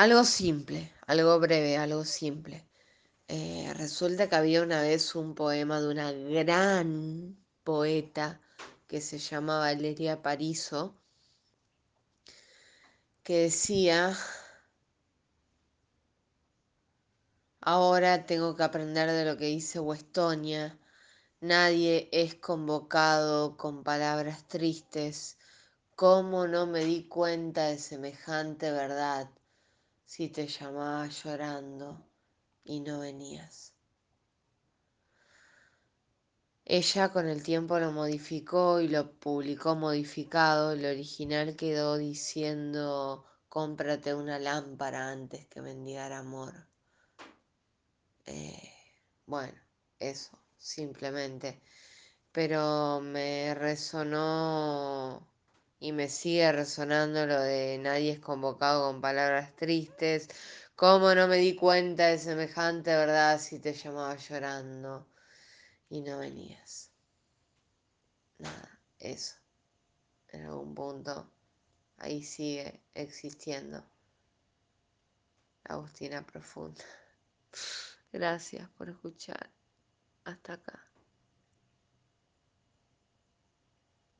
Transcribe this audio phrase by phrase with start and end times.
[0.00, 2.66] Algo simple, algo breve, algo simple.
[3.28, 8.40] Eh, resulta que había una vez un poema de una gran poeta
[8.88, 10.94] que se llamaba Valeria Pariso,
[13.22, 14.16] que decía,
[17.60, 20.78] ahora tengo que aprender de lo que dice Westonia,
[21.42, 25.36] nadie es convocado con palabras tristes,
[25.94, 29.28] ¿cómo no me di cuenta de semejante verdad
[30.10, 32.04] si te llamaba llorando
[32.64, 33.72] y no venías?
[36.64, 40.72] Ella con el tiempo lo modificó y lo publicó modificado.
[40.72, 46.54] El original quedó diciendo cómprate una lámpara antes que mendigar amor.
[48.26, 48.72] Eh,
[49.26, 49.60] bueno,
[50.00, 51.62] eso, simplemente.
[52.32, 55.09] Pero me resonó
[55.80, 60.28] y me sigue resonando lo de nadie es convocado con palabras tristes.
[60.76, 65.10] ¿Cómo no me di cuenta de semejante verdad si te llamaba llorando?
[65.90, 66.90] y no venías.
[68.38, 69.36] Nada, eso.
[70.28, 71.30] En algún punto
[71.98, 73.84] ahí sigue existiendo.
[75.64, 76.84] Agustina Profunda.
[78.12, 79.50] Gracias por escuchar.
[80.24, 80.89] Hasta acá.